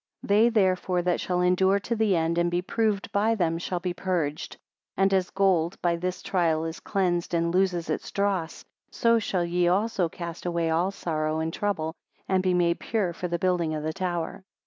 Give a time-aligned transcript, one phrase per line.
[0.25, 3.79] 26 They therefore, that shall endure to the end, and be proved by them, shall
[3.79, 4.57] be purged.
[4.97, 9.67] And as gold, by this trial, is cleansed and loses its dross, so shall ye
[9.67, 11.93] also cast away all sorrow and trouble,
[12.27, 14.43] and be made pure for the building of the tower.